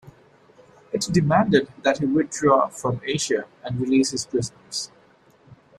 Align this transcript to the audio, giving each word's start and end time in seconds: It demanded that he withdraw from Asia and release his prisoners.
It 0.91 1.07
demanded 1.13 1.67
that 1.83 1.99
he 1.99 2.05
withdraw 2.07 2.69
from 2.69 3.01
Asia 3.05 3.45
and 3.63 3.79
release 3.79 4.09
his 4.09 4.25
prisoners. 4.25 4.89